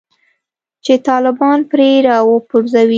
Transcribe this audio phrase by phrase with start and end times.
[0.85, 2.89] چې طالبان پرې راوپرځوي